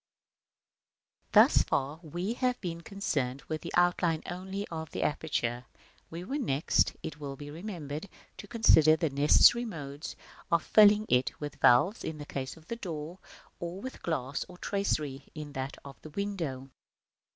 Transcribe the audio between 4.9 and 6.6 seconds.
aperture: we were